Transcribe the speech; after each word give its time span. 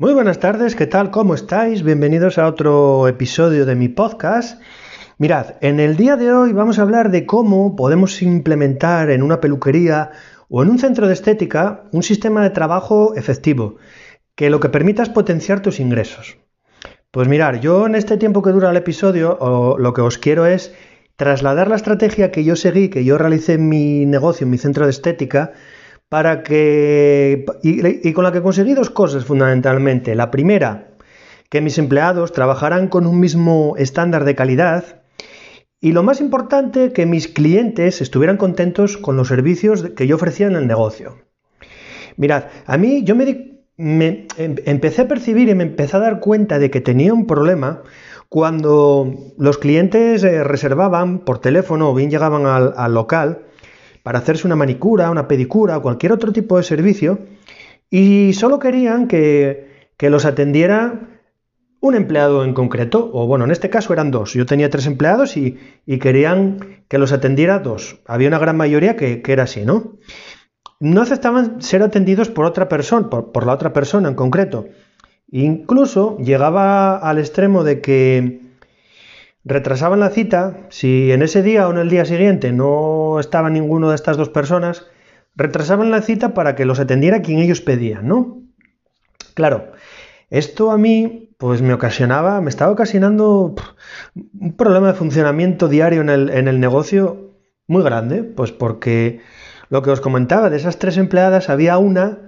Muy 0.00 0.14
buenas 0.14 0.40
tardes, 0.40 0.76
¿qué 0.76 0.86
tal? 0.86 1.10
¿Cómo 1.10 1.34
estáis? 1.34 1.82
Bienvenidos 1.82 2.38
a 2.38 2.46
otro 2.46 3.06
episodio 3.06 3.66
de 3.66 3.74
mi 3.74 3.88
podcast. 3.88 4.58
Mirad, 5.18 5.56
en 5.60 5.78
el 5.78 5.98
día 5.98 6.16
de 6.16 6.32
hoy 6.32 6.54
vamos 6.54 6.78
a 6.78 6.82
hablar 6.82 7.10
de 7.10 7.26
cómo 7.26 7.76
podemos 7.76 8.22
implementar 8.22 9.10
en 9.10 9.22
una 9.22 9.42
peluquería 9.42 10.12
o 10.48 10.62
en 10.62 10.70
un 10.70 10.78
centro 10.78 11.06
de 11.06 11.12
estética 11.12 11.84
un 11.92 12.02
sistema 12.02 12.42
de 12.42 12.48
trabajo 12.48 13.14
efectivo, 13.14 13.76
que 14.34 14.48
lo 14.48 14.58
que 14.58 14.70
permita 14.70 15.02
es 15.02 15.10
potenciar 15.10 15.60
tus 15.60 15.80
ingresos. 15.80 16.38
Pues 17.10 17.28
mirar, 17.28 17.60
yo 17.60 17.84
en 17.84 17.94
este 17.94 18.16
tiempo 18.16 18.40
que 18.40 18.52
dura 18.52 18.70
el 18.70 18.78
episodio, 18.78 19.76
lo 19.78 19.92
que 19.92 20.00
os 20.00 20.16
quiero 20.16 20.46
es 20.46 20.74
trasladar 21.16 21.68
la 21.68 21.76
estrategia 21.76 22.32
que 22.32 22.42
yo 22.42 22.56
seguí, 22.56 22.88
que 22.88 23.04
yo 23.04 23.18
realicé 23.18 23.52
en 23.52 23.68
mi 23.68 24.06
negocio, 24.06 24.46
en 24.46 24.50
mi 24.50 24.56
centro 24.56 24.86
de 24.86 24.92
estética, 24.92 25.52
para 26.10 26.42
que 26.42 27.46
y, 27.62 28.12
con 28.12 28.24
la 28.24 28.32
que 28.32 28.42
conseguí 28.42 28.74
dos 28.74 28.90
cosas 28.90 29.24
fundamentalmente. 29.24 30.16
La 30.16 30.32
primera, 30.32 30.88
que 31.48 31.60
mis 31.60 31.78
empleados 31.78 32.32
trabajaran 32.32 32.88
con 32.88 33.06
un 33.06 33.20
mismo 33.20 33.74
estándar 33.78 34.24
de 34.24 34.34
calidad 34.34 35.02
y 35.80 35.92
lo 35.92 36.02
más 36.02 36.20
importante, 36.20 36.92
que 36.92 37.06
mis 37.06 37.28
clientes 37.28 38.02
estuvieran 38.02 38.36
contentos 38.36 38.98
con 38.98 39.16
los 39.16 39.28
servicios 39.28 39.90
que 39.96 40.08
yo 40.08 40.16
ofrecía 40.16 40.48
en 40.48 40.56
el 40.56 40.66
negocio. 40.66 41.16
Mirad, 42.16 42.46
a 42.66 42.76
mí 42.76 43.04
yo 43.04 43.14
me, 43.14 43.60
me 43.76 44.26
em, 44.36 44.56
empecé 44.66 45.02
a 45.02 45.08
percibir 45.08 45.48
y 45.48 45.54
me 45.54 45.62
empecé 45.62 45.96
a 45.96 46.00
dar 46.00 46.18
cuenta 46.18 46.58
de 46.58 46.70
que 46.70 46.80
tenía 46.80 47.14
un 47.14 47.28
problema 47.28 47.82
cuando 48.28 49.14
los 49.38 49.58
clientes 49.58 50.24
eh, 50.24 50.42
reservaban 50.42 51.20
por 51.20 51.38
teléfono 51.38 51.90
o 51.90 51.94
bien 51.94 52.10
llegaban 52.10 52.46
al 52.46 52.94
local 52.94 53.44
para 54.02 54.18
hacerse 54.18 54.46
una 54.46 54.56
manicura, 54.56 55.10
una 55.10 55.28
pedicura 55.28 55.78
o 55.78 55.82
cualquier 55.82 56.12
otro 56.12 56.32
tipo 56.32 56.56
de 56.56 56.62
servicio 56.62 57.18
y 57.90 58.32
solo 58.34 58.60
querían 58.60 59.08
que, 59.08 59.68
los 60.00 60.24
atendiera 60.24 61.08
un 61.80 61.94
empleado 61.94 62.44
en 62.44 62.54
concreto, 62.54 63.10
o 63.12 63.26
bueno, 63.26 63.44
en 63.44 63.50
este 63.50 63.68
caso 63.68 63.92
eran 63.92 64.10
dos. 64.10 64.34
Yo 64.34 64.46
tenía 64.46 64.70
tres 64.70 64.86
empleados 64.86 65.36
y, 65.36 65.58
querían 66.00 66.84
que 66.88 66.98
los 66.98 67.12
atendiera 67.12 67.58
dos. 67.58 68.00
Había 68.06 68.28
una 68.28 68.38
gran 68.38 68.56
mayoría 68.56 68.96
que, 68.96 69.22
era 69.26 69.42
así, 69.42 69.64
¿no? 69.64 69.98
No 70.78 71.02
aceptaban 71.02 71.60
ser 71.60 71.82
atendidos 71.82 72.30
por 72.30 72.46
otra 72.46 72.68
persona, 72.68 73.10
por 73.10 73.44
la 73.44 73.52
otra 73.52 73.72
persona 73.72 74.08
en 74.08 74.14
concreto. 74.14 74.68
Incluso 75.30 76.16
llegaba 76.18 76.96
al 76.96 77.18
extremo 77.18 77.64
de 77.64 77.80
que 77.80 78.49
retrasaban 79.50 80.00
la 80.00 80.10
cita, 80.10 80.56
si 80.70 81.10
en 81.10 81.22
ese 81.22 81.42
día 81.42 81.66
o 81.66 81.72
en 81.72 81.78
el 81.78 81.90
día 81.90 82.04
siguiente 82.04 82.52
no 82.52 83.18
estaba 83.18 83.50
ninguno 83.50 83.90
de 83.90 83.96
estas 83.96 84.16
dos 84.16 84.28
personas, 84.28 84.86
retrasaban 85.34 85.90
la 85.90 86.02
cita 86.02 86.34
para 86.34 86.54
que 86.54 86.64
los 86.64 86.78
atendiera 86.78 87.20
quien 87.20 87.40
ellos 87.40 87.60
pedían, 87.60 88.06
¿no? 88.06 88.42
Claro, 89.34 89.72
esto 90.30 90.70
a 90.70 90.78
mí 90.78 91.34
pues 91.36 91.62
me 91.62 91.74
ocasionaba, 91.74 92.40
me 92.40 92.50
estaba 92.50 92.70
ocasionando 92.70 93.54
un 94.14 94.56
problema 94.56 94.88
de 94.88 94.94
funcionamiento 94.94 95.68
diario 95.68 96.02
en 96.02 96.10
el, 96.10 96.30
en 96.30 96.46
el 96.46 96.60
negocio 96.60 97.34
muy 97.66 97.82
grande, 97.82 98.22
pues 98.22 98.52
porque 98.52 99.20
lo 99.68 99.82
que 99.82 99.90
os 99.90 100.00
comentaba, 100.00 100.50
de 100.50 100.58
esas 100.58 100.78
tres 100.78 100.96
empleadas 100.96 101.48
había 101.48 101.78
una 101.78 102.18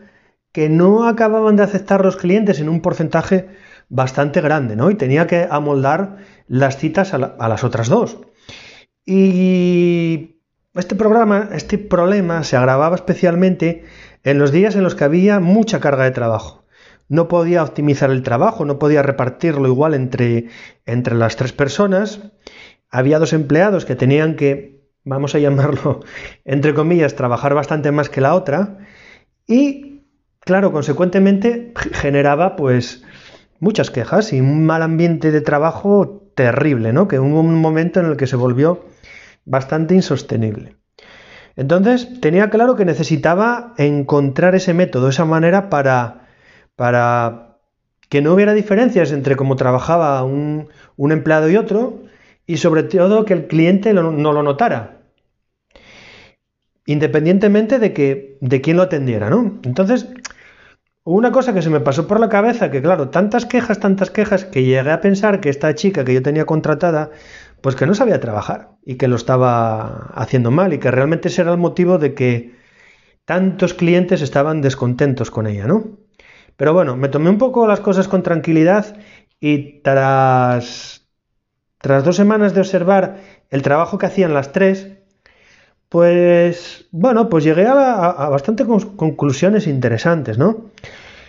que 0.50 0.68
no 0.68 1.06
acababan 1.06 1.56
de 1.56 1.62
aceptar 1.62 2.04
los 2.04 2.16
clientes 2.16 2.58
en 2.60 2.68
un 2.68 2.80
porcentaje 2.80 3.48
bastante 3.88 4.40
grande, 4.40 4.74
¿no? 4.74 4.90
Y 4.90 4.94
tenía 4.94 5.26
que 5.26 5.46
amoldar 5.50 6.16
las 6.52 6.76
citas 6.76 7.14
a, 7.14 7.18
las 7.18 7.64
otras 7.64 7.88
dos. 7.88 8.18
Y 9.06 10.36
este 10.74 10.94
programa, 10.94 11.48
este 11.52 11.78
problema 11.78 12.44
se 12.44 12.58
agravaba 12.58 12.94
especialmente 12.94 13.84
en 14.22 14.38
los 14.38 14.52
días 14.52 14.76
en 14.76 14.82
los 14.82 14.94
que 14.94 15.04
había 15.04 15.40
mucha 15.40 15.80
carga 15.80 16.04
de 16.04 16.10
trabajo. 16.10 16.66
No 17.08 17.26
podía 17.26 17.62
optimizar 17.62 18.10
el 18.10 18.22
trabajo, 18.22 18.66
no 18.66 18.78
podía 18.78 19.02
repartirlo 19.02 19.66
igual 19.66 19.94
entre, 19.94 20.50
entre 20.84 21.14
las 21.14 21.36
tres 21.36 21.54
personas. 21.54 22.20
Había 22.90 23.18
dos 23.18 23.32
empleados 23.32 23.86
que 23.86 23.96
tenían 23.96 24.36
que, 24.36 24.84
vamos 25.04 25.34
a 25.34 25.38
llamarlo, 25.38 26.00
entre 26.44 26.74
comillas, 26.74 27.16
trabajar 27.16 27.54
bastante 27.54 27.92
más 27.92 28.10
que 28.10 28.20
la 28.20 28.34
otra. 28.34 28.76
Y, 29.46 30.02
claro, 30.40 30.70
consecuentemente 30.70 31.72
generaba 31.92 32.56
pues 32.56 33.04
muchas 33.62 33.92
quejas 33.92 34.32
y 34.32 34.40
un 34.40 34.66
mal 34.66 34.82
ambiente 34.82 35.30
de 35.30 35.40
trabajo 35.40 36.28
terrible, 36.34 36.92
¿no? 36.92 37.06
Que 37.06 37.20
hubo 37.20 37.38
un 37.38 37.60
momento 37.60 38.00
en 38.00 38.06
el 38.06 38.16
que 38.16 38.26
se 38.26 38.34
volvió 38.34 38.84
bastante 39.44 39.94
insostenible. 39.94 40.74
Entonces 41.54 42.20
tenía 42.20 42.50
claro 42.50 42.74
que 42.74 42.84
necesitaba 42.84 43.74
encontrar 43.78 44.56
ese 44.56 44.74
método, 44.74 45.08
esa 45.08 45.26
manera 45.26 45.70
para, 45.70 46.26
para 46.74 47.58
que 48.08 48.20
no 48.20 48.34
hubiera 48.34 48.52
diferencias 48.52 49.12
entre 49.12 49.36
cómo 49.36 49.54
trabajaba 49.54 50.24
un, 50.24 50.68
empleado 50.98 51.48
y 51.48 51.56
otro 51.56 52.02
y 52.46 52.56
sobre 52.56 52.82
todo 52.82 53.24
que 53.24 53.34
el 53.34 53.46
cliente 53.46 53.94
no 53.94 54.10
lo 54.10 54.42
notara, 54.42 55.02
independientemente 56.84 57.78
de, 57.78 57.92
que, 57.92 58.38
de 58.40 58.60
quién 58.60 58.76
lo 58.76 58.82
atendiera, 58.82 59.30
¿no? 59.30 59.60
Entonces 59.62 60.08
una 61.04 61.32
cosa 61.32 61.52
que 61.52 61.62
se 61.62 61.70
me 61.70 61.80
pasó 61.80 62.06
por 62.06 62.20
la 62.20 62.28
cabeza, 62.28 62.70
que 62.70 62.80
claro, 62.80 63.08
tantas 63.08 63.44
quejas, 63.46 63.80
tantas 63.80 64.10
quejas, 64.10 64.44
que 64.44 64.62
llegué 64.62 64.90
a 64.90 65.00
pensar 65.00 65.40
que 65.40 65.48
esta 65.48 65.74
chica 65.74 66.04
que 66.04 66.14
yo 66.14 66.22
tenía 66.22 66.46
contratada, 66.46 67.10
pues 67.60 67.74
que 67.74 67.86
no 67.86 67.94
sabía 67.94 68.20
trabajar 68.20 68.70
y 68.84 68.96
que 68.96 69.08
lo 69.08 69.16
estaba 69.16 70.12
haciendo 70.14 70.50
mal 70.50 70.72
y 70.72 70.78
que 70.78 70.90
realmente 70.90 71.28
ese 71.28 71.42
era 71.42 71.52
el 71.52 71.58
motivo 71.58 71.98
de 71.98 72.14
que 72.14 72.54
tantos 73.24 73.74
clientes 73.74 74.22
estaban 74.22 74.62
descontentos 74.62 75.30
con 75.30 75.46
ella, 75.46 75.66
¿no? 75.66 75.98
Pero 76.56 76.72
bueno, 76.72 76.96
me 76.96 77.08
tomé 77.08 77.30
un 77.30 77.38
poco 77.38 77.66
las 77.66 77.80
cosas 77.80 78.08
con 78.08 78.22
tranquilidad 78.22 78.96
y 79.40 79.80
tras, 79.82 81.08
tras 81.78 82.04
dos 82.04 82.16
semanas 82.16 82.54
de 82.54 82.60
observar 82.60 83.16
el 83.50 83.62
trabajo 83.62 83.98
que 83.98 84.06
hacían 84.06 84.34
las 84.34 84.52
tres, 84.52 84.91
pues 85.92 86.86
bueno, 86.90 87.28
pues 87.28 87.44
llegué 87.44 87.66
a, 87.66 87.74
bastante 88.30 88.64
conclusiones 88.64 89.66
interesantes, 89.66 90.38
¿no? 90.38 90.70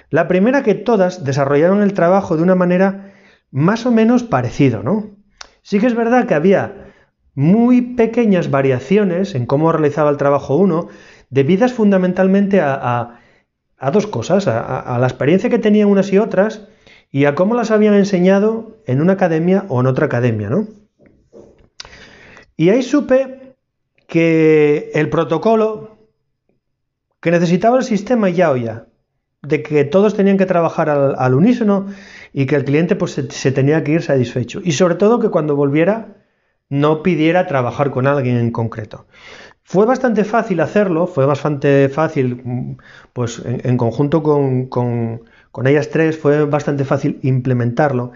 La 0.10 0.30
primera 0.30 0.64
que 0.64 0.74
todas 0.74 1.26
desarrollaron 1.26 1.82
el 1.82 1.92
trabajo 1.92 2.38
de 2.38 2.44
una 2.44 2.56
manera 2.56 3.14
más 3.52 3.86
o 3.86 3.92
menos 3.92 4.24
parecida, 4.24 4.82
¿no? 4.82 5.18
Sí 5.64 5.82
que 5.82 5.88
es 5.88 5.96
verdad 5.96 6.28
que 6.28 6.34
había 6.34 6.94
muy 7.36 7.82
pequeñas 7.82 8.52
variaciones 8.52 9.36
en 9.36 9.48
cómo 9.48 9.70
realizaba 9.74 10.10
el 10.10 10.16
trabajo 10.16 10.56
uno, 10.56 10.88
debidas 11.30 11.74
fundamentalmente 11.74 12.62
a, 12.62 13.20
dos 13.92 14.08
cosas, 14.08 14.48
a, 14.48 14.98
la 14.98 15.08
experiencia 15.08 15.50
que 15.50 15.60
tenían 15.60 15.90
unas 15.90 16.14
y 16.14 16.20
otras 16.20 16.70
y 17.12 17.26
a 17.26 17.36
cómo 17.36 17.54
las 17.54 17.70
habían 17.70 17.96
enseñado 17.96 18.78
en 18.86 19.02
una 19.02 19.14
academia 19.14 19.66
o 19.68 19.82
en 19.82 19.88
otra 19.88 20.06
academia, 20.06 20.50
¿no? 20.50 20.68
Y 22.56 22.70
ahí 22.70 22.82
supe 22.82 23.43
que 24.14 24.92
el 24.94 25.10
protocolo 25.10 25.98
que 27.20 27.32
necesitaba 27.32 27.80
el 27.80 27.84
sistema 27.84 28.30
ya 28.30 28.52
o 28.52 28.58
ya, 28.58 28.86
de 29.42 29.64
que 29.64 29.86
todos 29.86 30.14
tenían 30.14 30.38
que 30.38 30.46
trabajar 30.46 30.88
al, 30.88 31.34
unísono 31.34 31.88
y 32.32 32.46
que 32.46 32.56
el 32.56 32.64
cliente 32.64 32.96
pues, 32.96 33.14
se, 33.14 33.52
tenía 33.52 33.84
que 33.84 33.94
ir 33.94 34.04
satisfecho. 34.04 34.62
Y 34.64 34.74
sobre 34.74 34.94
todo 34.94 35.20
que 35.20 35.30
cuando 35.30 35.56
volviera 35.56 36.18
no 36.70 37.02
pidiera 37.02 37.48
trabajar 37.48 37.90
con 37.90 38.06
alguien 38.06 38.38
en 38.38 38.52
concreto. 38.52 39.08
Fue 39.64 39.88
bastante 39.88 40.26
fácil 40.26 40.60
hacerlo, 40.60 41.08
fue 41.08 41.26
bastante 41.26 41.90
fácil, 41.90 42.78
pues 43.14 43.42
en, 43.44 43.78
conjunto 43.78 44.22
con, 44.22 44.68
con 44.68 45.66
ellas 45.66 45.90
tres, 45.90 46.20
fue 46.20 46.46
bastante 46.46 46.86
fácil 46.86 47.18
implementarlo, 47.24 48.12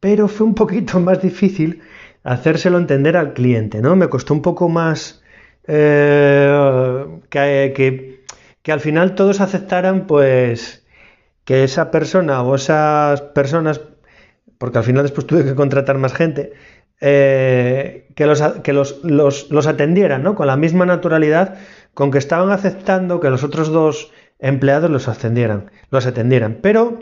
pero 0.00 0.26
fue 0.26 0.46
un 0.46 0.54
poquito 0.62 0.98
más 1.00 1.20
difícil 1.20 1.82
hacérselo 2.28 2.78
entender 2.78 3.16
al 3.16 3.32
cliente, 3.32 3.80
¿no? 3.80 3.96
Me 3.96 4.08
costó 4.08 4.34
un 4.34 4.42
poco 4.42 4.68
más 4.68 5.22
eh, 5.66 7.06
que, 7.30 8.22
que, 8.62 8.72
al 8.72 8.80
final 8.80 9.14
todos 9.14 9.40
aceptaran, 9.40 10.06
pues, 10.06 10.86
que 11.44 11.64
esa 11.64 11.90
persona 11.90 12.42
o 12.42 12.54
esas 12.54 13.22
personas, 13.22 13.80
porque 14.58 14.78
al 14.78 14.84
final 14.84 15.04
después 15.04 15.26
tuve 15.26 15.44
que 15.44 15.54
contratar 15.54 15.96
más 15.96 16.12
gente, 16.12 16.52
eh, 17.00 18.08
que, 18.14 18.26
los, 18.26 18.42
que 18.62 18.72
los, 18.74 19.02
los, 19.04 19.66
atendieran, 19.66 20.22
¿no? 20.22 20.34
Con 20.34 20.48
la 20.48 20.56
misma 20.56 20.84
naturalidad 20.84 21.56
con 21.94 22.10
que 22.10 22.18
estaban 22.18 22.50
aceptando 22.50 23.20
que 23.20 23.30
los 23.30 23.42
otros 23.42 23.68
dos 23.68 24.12
empleados 24.38 24.90
los 24.90 25.08
atendieran, 25.08 25.70
los 25.90 26.06
atendieran. 26.06 26.58
Pero, 26.60 26.98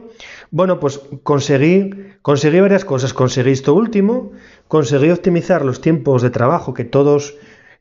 bueno, 0.51 0.79
pues 0.79 1.01
conseguí, 1.25 2.06
conseguí 2.27 2.59
varias 2.59 2.85
cosas. 2.85 3.15
Conseguí 3.15 3.53
esto 3.53 3.73
último, 3.73 4.33
conseguí 4.67 5.11
optimizar 5.11 5.65
los 5.65 5.81
tiempos 5.81 6.23
de 6.23 6.31
trabajo, 6.31 6.75
que 6.75 6.83
todos 6.83 7.37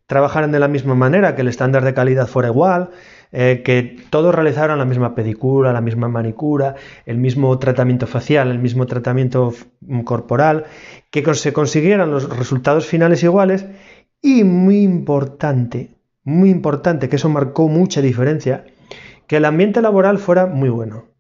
trabajaran 0.06 0.52
de 0.52 0.60
la 0.60 0.68
misma 0.68 0.94
manera, 0.94 1.34
que 1.34 1.42
el 1.42 1.48
estándar 1.48 1.84
de 1.84 1.96
calidad 1.96 2.28
fuera 2.28 2.50
igual, 2.50 2.92
eh, 3.32 3.64
que 3.66 3.98
todos 4.12 4.36
realizaran 4.36 4.78
la 4.78 4.86
misma 4.86 5.16
pedicura, 5.16 5.74
la 5.74 5.82
misma 5.82 6.10
manicura, 6.10 6.76
el 7.08 7.18
mismo 7.18 7.58
tratamiento 7.58 8.06
facial, 8.06 8.52
el 8.52 8.60
mismo 8.60 8.86
tratamiento 8.86 9.52
corporal, 10.04 10.66
que 11.10 11.34
se 11.34 11.52
consiguieran 11.52 12.12
los 12.12 12.30
resultados 12.30 12.86
finales 12.86 13.24
iguales 13.24 13.66
y 14.22 14.44
muy 14.44 14.84
importante, 14.84 15.96
muy 16.24 16.52
importante, 16.52 17.10
que 17.10 17.16
eso 17.16 17.30
marcó 17.30 17.68
mucha 17.68 18.00
diferencia, 18.00 18.64
que 19.26 19.38
el 19.38 19.46
ambiente 19.46 19.82
laboral 19.82 20.20
fuera 20.20 20.46
muy 20.46 20.70
bueno. 20.70 21.15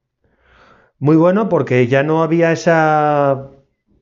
Muy 0.99 1.15
bueno 1.15 1.49
porque 1.49 1.87
ya 1.87 2.03
no 2.03 2.23
había 2.23 2.51
esa 2.51 3.49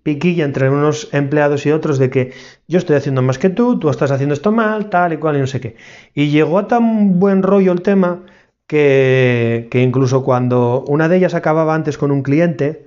piquilla 0.04 0.46
entre 0.46 0.70
unos 0.70 1.10
empleados 1.14 1.66
y 1.66 1.72
otros 1.72 1.98
de 1.98 2.10
que 2.10 2.34
yo 2.68 2.78
estoy 2.78 2.98
haciendo 2.98 3.22
más 3.22 3.40
que 3.40 3.50
tú, 3.50 3.80
tú 3.80 3.90
estás 3.90 4.12
haciendo 4.12 4.34
esto 4.34 4.52
mal, 4.52 4.90
tal 4.90 5.14
y 5.14 5.18
cual 5.18 5.38
y 5.38 5.40
no 5.40 5.48
sé 5.48 5.62
qué. 5.62 5.76
Y 6.14 6.30
llegó 6.30 6.60
a 6.60 6.68
tan 6.68 7.20
buen 7.20 7.42
rollo 7.42 7.72
el 7.72 7.82
tema 7.82 8.24
que, 8.68 9.68
que 9.72 9.82
incluso 9.82 10.24
cuando 10.24 10.84
una 10.88 11.08
de 11.08 11.18
ellas 11.18 11.34
acababa 11.34 11.76
antes 11.76 11.98
con 11.98 12.12
un 12.12 12.22
cliente, 12.22 12.86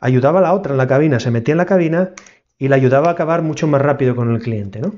ayudaba 0.00 0.40
a 0.40 0.42
la 0.42 0.54
otra 0.54 0.72
en 0.72 0.78
la 0.78 0.86
cabina, 0.86 1.20
se 1.20 1.30
metía 1.30 1.52
en 1.52 1.58
la 1.58 1.66
cabina 1.66 2.10
y 2.58 2.68
la 2.68 2.76
ayudaba 2.76 3.08
a 3.08 3.12
acabar 3.12 3.42
mucho 3.42 3.66
más 3.66 3.80
rápido 3.80 4.14
con 4.14 4.32
el 4.32 4.40
cliente, 4.40 4.80
¿no? 4.80 4.92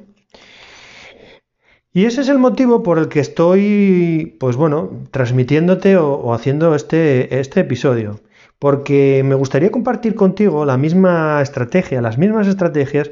Y 1.94 2.06
ese 2.06 2.22
es 2.22 2.28
el 2.28 2.38
motivo 2.38 2.82
por 2.82 2.99
el 2.99 3.08
que 3.08 3.20
estoy, 3.20 4.37
pues 4.40 4.56
bueno, 4.56 4.90
transmitiéndote 5.10 5.99
o, 5.99 6.32
haciendo 6.32 6.75
este, 6.75 7.38
este 7.38 7.60
episodio. 7.60 8.20
Porque 8.62 9.23
me 9.25 9.35
gustaría 9.35 9.73
compartir 9.73 10.14
contigo 10.14 10.64
la 10.64 10.76
misma 10.76 11.43
estrategia, 11.43 12.00
las 12.00 12.17
mismas 12.17 12.47
estrategias 12.47 13.11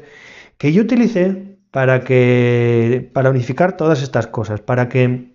que 0.57 0.71
yo 0.71 0.83
utilicé 0.83 1.57
para 1.71 2.05
que. 2.05 3.09
para 3.11 3.31
unificar 3.31 3.75
todas 3.75 4.01
estas 4.01 4.27
cosas. 4.27 4.61
Para 4.61 4.87
que 4.87 5.33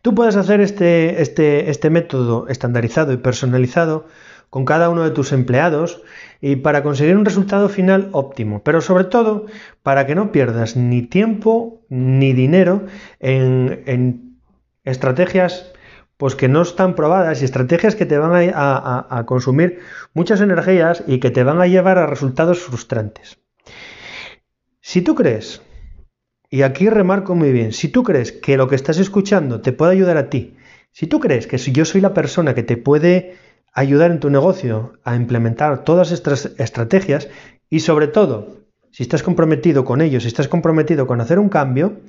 tú 0.00 0.14
puedas 0.14 0.36
hacer 0.36 0.62
este, 0.62 1.20
este, 1.20 1.68
este 1.68 1.90
método 1.90 2.48
estandarizado 2.48 3.12
y 3.12 3.18
personalizado 3.18 4.06
con 4.48 4.64
cada 4.64 4.88
uno 4.88 5.04
de 5.04 5.10
tus 5.10 5.32
empleados 5.32 6.00
y 6.40 6.56
para 6.56 6.82
conseguir 6.82 7.18
un 7.18 7.26
resultado 7.26 7.68
final 7.68 8.08
óptimo, 8.12 8.62
pero 8.62 8.80
sobre 8.80 9.04
todo 9.04 9.44
para 9.82 10.06
que 10.06 10.14
no 10.14 10.32
pierdas 10.32 10.74
ni 10.74 11.02
tiempo 11.02 11.82
ni 11.90 12.32
dinero 12.32 12.86
en, 13.20 14.38
estrategias 14.84 15.70
pues 16.16 16.34
que 16.34 16.48
no 16.48 16.62
están 16.62 16.94
probadas 16.94 17.42
y 17.42 17.44
estrategias 17.44 17.94
que 17.94 18.06
te 18.06 18.18
van 18.18 18.52
a, 18.54 19.24
consumir 19.26 19.80
muchas 20.14 20.40
energías 20.40 21.04
y 21.06 21.20
que 21.20 21.30
te 21.30 21.44
van 21.44 21.60
a 21.60 21.66
llevar 21.66 21.98
a 21.98 22.06
resultados 22.06 22.60
frustrantes. 22.60 23.38
Si 24.80 25.02
tú 25.02 25.14
crees, 25.14 25.62
y 26.48 26.62
aquí 26.62 26.88
remarco 26.88 27.34
muy 27.34 27.52
bien, 27.52 27.72
si 27.72 27.88
tú 27.88 28.02
crees 28.02 28.32
que 28.32 28.56
lo 28.56 28.68
que 28.68 28.76
estás 28.76 28.98
escuchando 28.98 29.60
te 29.60 29.72
puede 29.72 29.92
ayudar 29.92 30.16
a 30.16 30.30
ti, 30.30 30.56
si 30.92 31.06
tú 31.06 31.20
crees 31.20 31.46
que 31.46 31.58
si 31.58 31.72
yo 31.72 31.84
soy 31.84 32.00
la 32.00 32.14
persona 32.14 32.54
que 32.54 32.62
te 32.62 32.76
puede 32.76 33.36
ayudar 33.74 34.10
en 34.10 34.20
tu 34.20 34.30
negocio 34.30 34.94
a 35.04 35.16
implementar 35.16 35.84
todas 35.84 36.12
estas 36.12 36.52
estrategias 36.56 37.28
y 37.68 37.80
sobre 37.80 38.06
todo, 38.06 38.64
si 38.90 39.02
estás 39.02 39.22
comprometido 39.22 39.84
con 39.84 40.00
ellos, 40.00 40.22
si 40.22 40.28
estás 40.28 40.48
comprometido 40.48 41.06
con 41.06 41.20
hacer 41.20 41.38
un 41.38 41.50
cambio, 41.50 42.00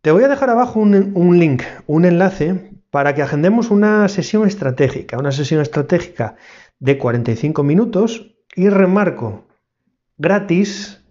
te 0.00 0.10
voy 0.10 0.24
a 0.24 0.28
dejar 0.28 0.50
abajo 0.50 0.80
un, 0.80 1.38
link, 1.38 1.62
un 1.86 2.04
enlace 2.04 2.72
para 2.90 3.14
que 3.14 3.22
agendemos 3.22 3.70
una 3.70 4.08
sesión 4.08 4.46
estratégica, 4.46 5.18
una 5.18 5.32
sesión 5.32 5.60
estratégica 5.60 6.36
de 6.78 6.98
45 6.98 7.62
minutos 7.62 8.34
y 8.54 8.68
remarco, 8.68 9.46
gratis, 10.16 11.04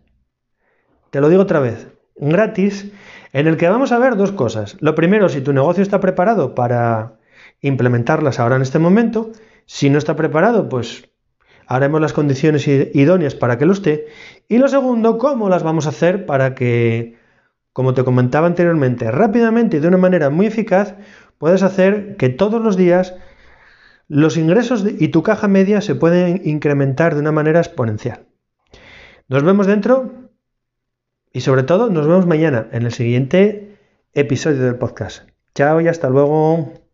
te 1.12 1.22
lo 1.22 1.30
digo 1.30 1.44
otra 1.44 1.60
vez, 1.60 1.88
gratis, 2.16 2.92
en 3.34 3.48
el 3.48 3.58
que 3.58 3.70
vamos 3.70 3.92
a 3.92 4.00
ver 4.00 4.16
dos 4.16 4.32
cosas. 4.32 4.78
Lo 4.80 4.96
primero, 4.96 5.30
si 5.30 5.42
tu 5.42 5.54
negocio 5.54 5.84
está 5.84 6.00
preparado 6.00 6.56
para 6.56 7.18
implementarlas 7.62 8.40
ahora 8.40 8.56
en 8.56 8.62
este 8.62 8.80
momento. 8.80 9.32
Si 9.66 9.90
no 9.90 9.98
está 9.98 10.16
preparado, 10.16 10.70
pues 10.70 11.10
haremos 11.68 12.00
las 12.00 12.14
condiciones 12.14 12.68
idóneas 12.68 13.36
para 13.36 13.58
que 13.58 13.66
lo 13.66 13.74
esté. 13.74 14.08
Y 14.48 14.58
lo 14.58 14.68
segundo, 14.68 15.18
cómo 15.18 15.50
las 15.50 15.64
vamos 15.64 15.86
a 15.86 15.90
hacer 15.90 16.26
para 16.26 16.56
que, 16.56 17.18
como 17.78 17.94
te 17.94 18.04
comentaba 18.04 18.48
anteriormente, 18.48 19.12
rápidamente 19.12 19.78
y 19.78 19.80
de 19.80 19.88
una 19.88 20.00
manera 20.00 20.32
muy 20.32 20.48
eficaz, 20.48 20.96
puedas 21.38 21.62
hacer 21.62 22.18
que 22.18 22.28
todos 22.28 22.60
los 22.60 22.76
días 22.76 23.14
los 24.08 24.36
ingresos 24.36 24.84
y 24.98 25.10
tu 25.10 25.22
caja 25.22 25.48
media 25.48 25.80
se 25.82 25.94
pueden 25.94 26.42
incrementar 26.44 27.14
de 27.14 27.22
una 27.22 27.32
manera 27.32 27.60
exponencial. 27.60 28.26
Nos 29.28 29.44
vemos 29.44 29.68
dentro 29.68 30.12
y 31.32 31.42
sobre 31.42 31.62
todo 31.62 31.92
nos 31.92 32.08
vemos 32.08 32.26
mañana 32.26 32.68
en 32.72 32.82
el 32.82 32.92
siguiente 32.92 33.78
episodio 34.14 34.64
del 34.64 34.78
podcast. 34.78 35.30
Chao 35.54 35.80
y 35.80 35.88
hasta 35.88 36.10
luego. 36.10 36.87